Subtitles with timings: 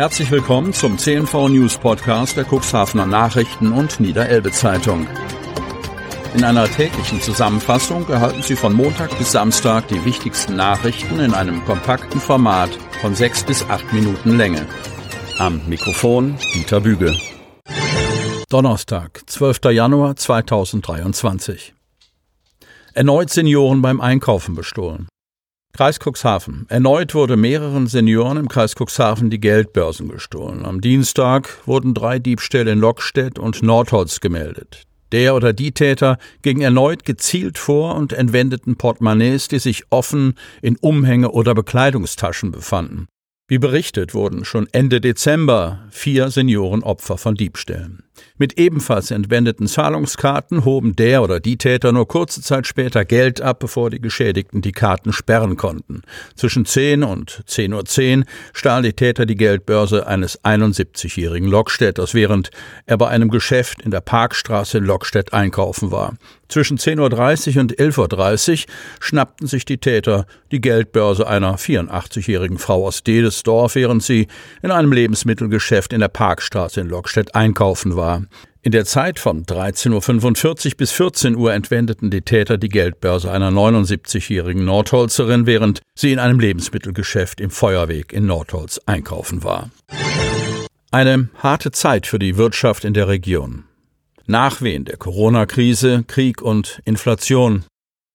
[0.00, 5.06] Herzlich willkommen zum CNV News Podcast der Cuxhavener Nachrichten und Niederelbe Zeitung.
[6.34, 11.62] In einer täglichen Zusammenfassung erhalten Sie von Montag bis Samstag die wichtigsten Nachrichten in einem
[11.66, 12.70] kompakten Format
[13.02, 14.66] von sechs bis acht Minuten Länge.
[15.38, 17.14] Am Mikrofon Dieter Büge.
[18.48, 19.64] Donnerstag, 12.
[19.70, 21.74] Januar 2023.
[22.94, 25.08] Erneut Senioren beim Einkaufen bestohlen.
[25.80, 26.66] Kreis Cuxhaven.
[26.68, 30.66] Erneut wurde mehreren Senioren im Kreis Cuxhaven die Geldbörsen gestohlen.
[30.66, 34.82] Am Dienstag wurden drei Diebstähle in Lockstedt und Nordholz gemeldet.
[35.10, 40.76] Der oder die Täter gingen erneut gezielt vor und entwendeten Portemonnaies, die sich offen in
[40.76, 43.06] Umhänge oder Bekleidungstaschen befanden.
[43.48, 48.02] Wie berichtet wurden schon Ende Dezember vier Senioren Opfer von Diebstählen.
[48.38, 53.60] Mit ebenfalls entwendeten Zahlungskarten hoben der oder die Täter nur kurze Zeit später Geld ab,
[53.60, 56.02] bevor die Geschädigten die Karten sperren konnten.
[56.36, 58.24] Zwischen 10 und 10.10 Uhr 10
[58.54, 62.50] stahlen die Täter die Geldbörse eines 71-jährigen Lockstädters, während
[62.86, 66.14] er bei einem Geschäft in der Parkstraße in Lockstedt einkaufen war.
[66.48, 72.86] Zwischen 10.30 Uhr und 11.30 Uhr schnappten sich die Täter die Geldbörse einer 84-jährigen Frau
[72.86, 74.26] aus Dedesdorf, während sie
[74.60, 78.26] in einem Lebensmittelgeschäft in der Parkstraße in Lockstedt einkaufen war war.
[78.62, 83.50] In der Zeit von 13.45 Uhr bis 14 Uhr entwendeten die Täter die Geldbörse einer
[83.50, 89.70] 79-jährigen Nordholzerin, während sie in einem Lebensmittelgeschäft im Feuerweg in Nordholz einkaufen war.
[90.90, 93.64] Eine harte Zeit für die Wirtschaft in der Region.
[94.26, 97.64] Nachwehen der Corona-Krise, Krieg und Inflation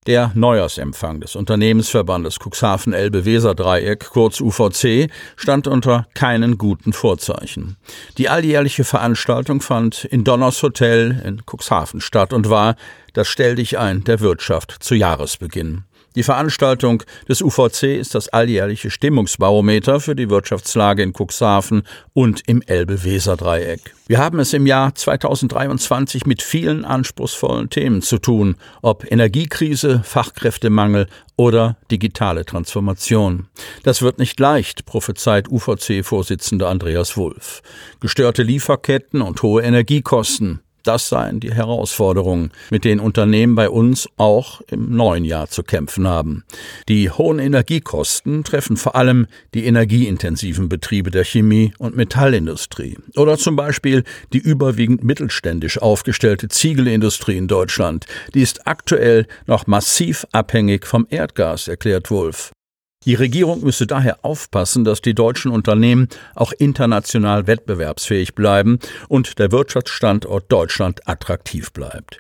[0.08, 7.78] der Neujahrsempfang des Unternehmensverbandes Cuxhaven-Elbe-Weser-Dreieck, kurz UVC, stand unter keinen guten Vorzeichen.
[8.18, 12.76] Die alljährliche Veranstaltung fand in Donners Hotel in Cuxhaven statt und war
[13.14, 15.84] das Stell dich ein der Wirtschaft zu Jahresbeginn.
[16.16, 22.62] Die Veranstaltung des UVC ist das alljährliche Stimmungsbarometer für die Wirtschaftslage in Cuxhaven und im
[22.62, 23.94] Elbe-Weser-Dreieck.
[24.08, 31.08] Wir haben es im Jahr 2023 mit vielen anspruchsvollen Themen zu tun, ob Energiekrise, Fachkräftemangel
[31.36, 33.48] oder digitale Transformation.
[33.84, 37.62] Das wird nicht leicht, prophezeit UVC-Vorsitzender Andreas Wulff.
[38.00, 44.62] Gestörte Lieferketten und hohe Energiekosten, das seien die Herausforderungen, mit denen Unternehmen bei uns auch
[44.68, 46.44] im neuen Jahr zu kämpfen haben.
[46.88, 53.56] Die hohen Energiekosten treffen vor allem die energieintensiven Betriebe der Chemie- und Metallindustrie oder zum
[53.56, 54.04] Beispiel
[54.34, 58.06] die überwiegend mittelständisch aufgestellte Ziegelindustrie in Deutschland.
[58.34, 62.52] Die ist aktuell noch massiv abhängig vom Erdgas, erklärt Wolf.
[63.06, 69.52] Die Regierung müsse daher aufpassen, dass die deutschen Unternehmen auch international wettbewerbsfähig bleiben und der
[69.52, 72.20] Wirtschaftsstandort Deutschland attraktiv bleibt.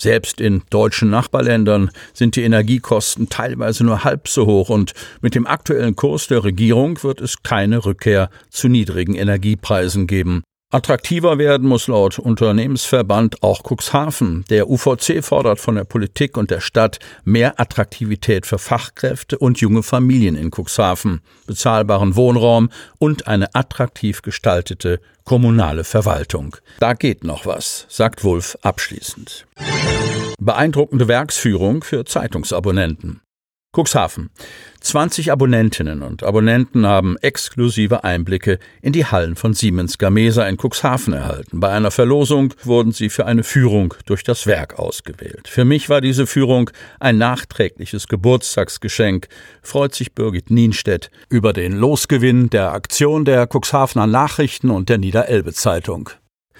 [0.00, 5.46] Selbst in deutschen Nachbarländern sind die Energiekosten teilweise nur halb so hoch und mit dem
[5.46, 10.42] aktuellen Kurs der Regierung wird es keine Rückkehr zu niedrigen Energiepreisen geben.
[10.72, 14.44] Attraktiver werden muss laut Unternehmensverband auch Cuxhaven.
[14.50, 19.82] Der UVC fordert von der Politik und der Stadt mehr Attraktivität für Fachkräfte und junge
[19.82, 26.56] Familien in Cuxhaven, bezahlbaren Wohnraum und eine attraktiv gestaltete kommunale Verwaltung.
[26.78, 29.46] Da geht noch was, sagt Wulff abschließend.
[30.38, 33.22] Beeindruckende Werksführung für Zeitungsabonnenten.
[33.72, 34.30] Cuxhaven.
[34.80, 41.12] 20 Abonnentinnen und Abonnenten haben exklusive Einblicke in die Hallen von Siemens Gamesa in Cuxhaven
[41.12, 41.60] erhalten.
[41.60, 45.46] Bei einer Verlosung wurden sie für eine Führung durch das Werk ausgewählt.
[45.46, 49.28] Für mich war diese Führung ein nachträgliches Geburtstagsgeschenk,
[49.62, 55.52] freut sich Birgit Nienstedt über den Losgewinn der Aktion der Cuxhavener Nachrichten und der Niederelbe
[55.52, 56.10] Zeitung.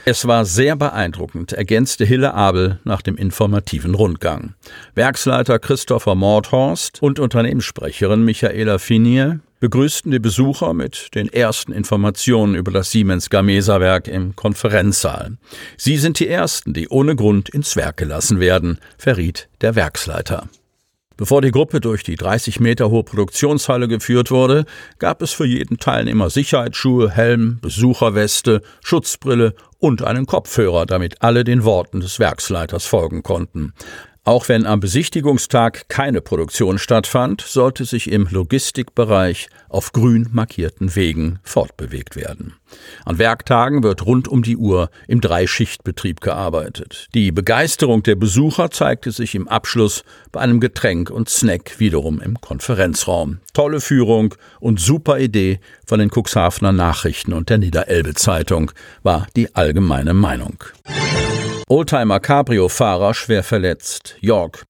[0.04, 4.54] Es war sehr beeindruckend, ergänzte Hille Abel nach dem informativen Rundgang.
[4.94, 12.70] Werksleiter Christopher Mordhorst und Unternehmenssprecherin Michaela Finier begrüßten die Besucher mit den ersten Informationen über
[12.72, 15.36] das Siemens Gamesa Werk im Konferenzsaal.
[15.76, 20.48] Sie sind die ersten, die ohne Grund ins Werk gelassen werden, verriet der Werksleiter.
[21.20, 24.64] Bevor die Gruppe durch die 30 Meter hohe Produktionshalle geführt wurde,
[24.98, 31.62] gab es für jeden Teilnehmer Sicherheitsschuhe, Helm, Besucherweste, Schutzbrille und einen Kopfhörer, damit alle den
[31.64, 33.74] Worten des Werksleiters folgen konnten.
[34.30, 41.40] Auch wenn am Besichtigungstag keine Produktion stattfand, sollte sich im Logistikbereich auf grün markierten Wegen
[41.42, 42.54] fortbewegt werden.
[43.04, 47.08] An Werktagen wird rund um die Uhr im Dreischichtbetrieb gearbeitet.
[47.12, 52.40] Die Begeisterung der Besucher zeigte sich im Abschluss bei einem Getränk und Snack wiederum im
[52.40, 53.40] Konferenzraum.
[53.52, 58.70] Tolle Führung und super Idee von den Cuxhavener Nachrichten und der Niederelbe Zeitung
[59.02, 60.62] war die allgemeine Meinung.
[61.70, 64.16] Oldtimer Cabrio-Fahrer schwer verletzt.
[64.20, 64.69] York.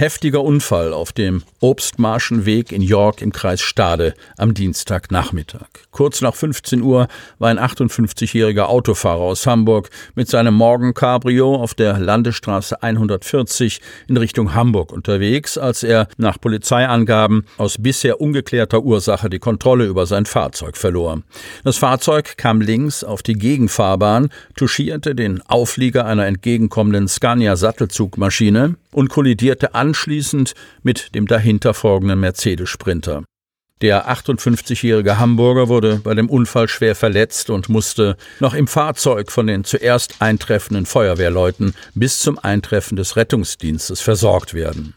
[0.00, 5.68] Heftiger Unfall auf dem Obstmarschenweg in York im Kreis Stade am Dienstagnachmittag.
[5.90, 7.06] Kurz nach 15 Uhr
[7.38, 14.54] war ein 58-jähriger Autofahrer aus Hamburg mit seinem Morgencabrio auf der Landesstraße 140 in Richtung
[14.54, 20.78] Hamburg unterwegs, als er nach Polizeiangaben aus bisher ungeklärter Ursache die Kontrolle über sein Fahrzeug
[20.78, 21.20] verlor.
[21.62, 29.08] Das Fahrzeug kam links auf die Gegenfahrbahn, touchierte den Auflieger einer entgegenkommenden Scania Sattelzugmaschine und
[29.08, 33.24] kollidierte anschließend mit dem dahinter folgenden Mercedes Sprinter.
[33.80, 39.46] Der 58-jährige Hamburger wurde bei dem Unfall schwer verletzt und musste noch im Fahrzeug von
[39.46, 44.94] den zuerst eintreffenden Feuerwehrleuten bis zum Eintreffen des Rettungsdienstes versorgt werden.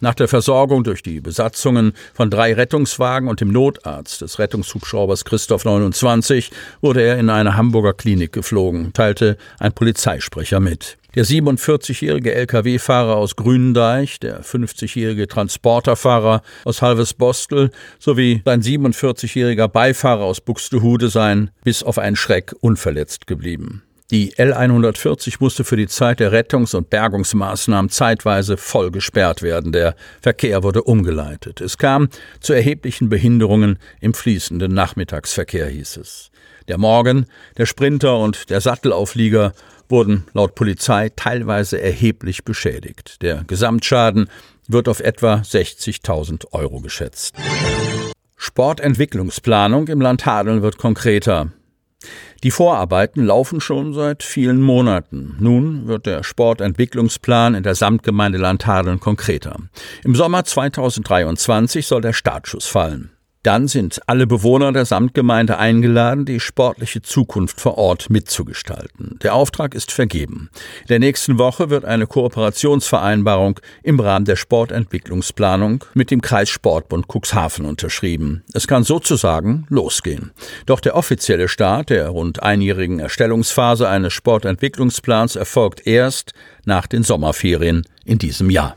[0.00, 5.64] Nach der Versorgung durch die Besatzungen von drei Rettungswagen und dem Notarzt des Rettungshubschraubers Christoph
[5.64, 6.50] 29
[6.80, 10.96] wurde er in eine Hamburger Klinik geflogen, teilte ein Polizeisprecher mit.
[11.14, 20.40] Der 47-jährige Lkw-Fahrer aus Grünendeich, der 50-jährige Transporterfahrer aus Halvesbostel sowie sein 47-jähriger Beifahrer aus
[20.40, 23.82] Buxtehude seien bis auf einen Schreck unverletzt geblieben.
[24.12, 29.72] Die L140 musste für die Zeit der Rettungs- und Bergungsmaßnahmen zeitweise voll gesperrt werden.
[29.72, 31.62] Der Verkehr wurde umgeleitet.
[31.62, 36.30] Es kam zu erheblichen Behinderungen im fließenden Nachmittagsverkehr, hieß es.
[36.68, 37.24] Der Morgen,
[37.56, 39.54] der Sprinter und der Sattelauflieger
[39.88, 43.22] wurden laut Polizei teilweise erheblich beschädigt.
[43.22, 44.28] Der Gesamtschaden
[44.68, 47.34] wird auf etwa 60.000 Euro geschätzt.
[48.36, 51.50] Sportentwicklungsplanung im Land Hadeln wird konkreter.
[52.42, 55.36] Die Vorarbeiten laufen schon seit vielen Monaten.
[55.38, 59.56] Nun wird der Sportentwicklungsplan in der Samtgemeinde Landhadeln konkreter.
[60.04, 63.10] Im Sommer 2023 soll der Startschuss fallen.
[63.42, 69.18] Dann sind alle Bewohner der Samtgemeinde eingeladen, die sportliche Zukunft vor Ort mitzugestalten.
[69.22, 70.48] Der Auftrag ist vergeben.
[70.82, 77.64] In der nächsten Woche wird eine Kooperationsvereinbarung im Rahmen der Sportentwicklungsplanung mit dem Kreissportbund Cuxhaven
[77.64, 78.44] unterschrieben.
[78.52, 80.30] Es kann sozusagen losgehen.
[80.66, 86.32] Doch der offizielle Start der rund einjährigen Erstellungsphase eines Sportentwicklungsplans erfolgt erst
[86.64, 88.76] nach den Sommerferien in diesem Jahr.